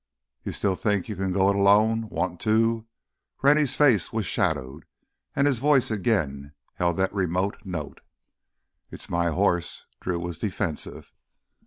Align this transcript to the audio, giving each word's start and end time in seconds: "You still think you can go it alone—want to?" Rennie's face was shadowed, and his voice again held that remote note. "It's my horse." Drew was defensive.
"You 0.41 0.51
still 0.51 0.73
think 0.73 1.07
you 1.07 1.15
can 1.15 1.31
go 1.31 1.51
it 1.51 1.55
alone—want 1.55 2.39
to?" 2.39 2.87
Rennie's 3.43 3.75
face 3.75 4.11
was 4.11 4.25
shadowed, 4.25 4.85
and 5.35 5.45
his 5.45 5.59
voice 5.59 5.91
again 5.91 6.53
held 6.73 6.97
that 6.97 7.13
remote 7.13 7.57
note. 7.65 8.01
"It's 8.89 9.11
my 9.11 9.27
horse." 9.29 9.85
Drew 9.99 10.17
was 10.17 10.39
defensive. 10.39 11.13